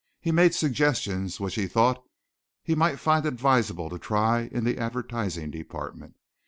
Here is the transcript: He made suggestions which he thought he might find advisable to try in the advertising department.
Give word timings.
He 0.19 0.31
made 0.31 0.55
suggestions 0.55 1.39
which 1.39 1.53
he 1.53 1.67
thought 1.67 2.03
he 2.63 2.73
might 2.73 2.97
find 2.99 3.23
advisable 3.23 3.87
to 3.91 3.99
try 3.99 4.49
in 4.51 4.63
the 4.63 4.79
advertising 4.79 5.51
department. 5.51 6.15